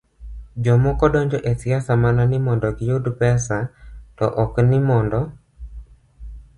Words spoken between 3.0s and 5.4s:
pesa to ok ni mondo